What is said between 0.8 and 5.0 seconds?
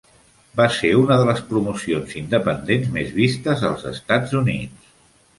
una de les promocions independents més vistes als Estats Units.